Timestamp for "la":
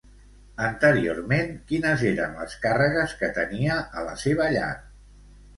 4.11-4.17